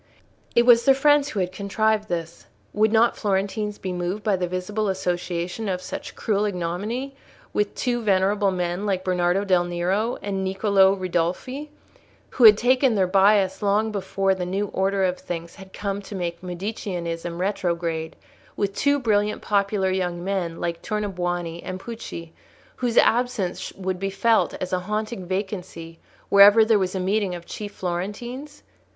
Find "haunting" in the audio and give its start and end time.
24.79-25.27